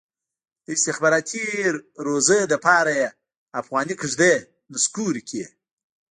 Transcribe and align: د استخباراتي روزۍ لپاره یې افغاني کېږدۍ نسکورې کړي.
د 0.65 0.67
استخباراتي 0.77 1.45
روزۍ 2.05 2.41
لپاره 2.53 2.91
یې 2.99 3.07
افغاني 3.61 3.95
کېږدۍ 4.01 4.35
نسکورې 4.71 5.21
کړي. 5.29 5.45